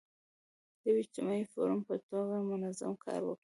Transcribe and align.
د 0.81 0.83
یو 0.87 0.95
اجتماعي 1.01 1.43
فورم 1.51 1.79
په 1.87 1.95
توګه 2.09 2.35
منظم 2.51 2.91
کار 3.05 3.21
وکړي. 3.25 3.39